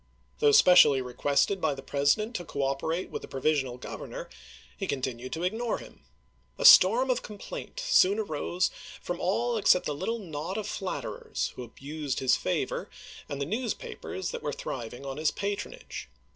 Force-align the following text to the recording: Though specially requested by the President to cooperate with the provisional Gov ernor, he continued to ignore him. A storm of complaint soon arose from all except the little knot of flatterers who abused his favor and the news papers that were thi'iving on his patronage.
Though 0.39 0.51
specially 0.51 0.99
requested 0.99 1.61
by 1.61 1.75
the 1.75 1.83
President 1.83 2.33
to 2.37 2.43
cooperate 2.43 3.11
with 3.11 3.21
the 3.21 3.27
provisional 3.27 3.77
Gov 3.77 3.99
ernor, 3.99 4.31
he 4.75 4.87
continued 4.87 5.31
to 5.33 5.43
ignore 5.43 5.77
him. 5.77 6.01
A 6.57 6.65
storm 6.65 7.11
of 7.11 7.21
complaint 7.21 7.79
soon 7.79 8.17
arose 8.17 8.71
from 8.99 9.19
all 9.19 9.57
except 9.57 9.85
the 9.85 9.93
little 9.93 10.17
knot 10.17 10.57
of 10.57 10.65
flatterers 10.67 11.53
who 11.55 11.61
abused 11.63 12.17
his 12.19 12.35
favor 12.35 12.89
and 13.29 13.39
the 13.39 13.45
news 13.45 13.75
papers 13.75 14.31
that 14.31 14.41
were 14.41 14.53
thi'iving 14.53 15.05
on 15.05 15.17
his 15.17 15.29
patronage. 15.29 16.09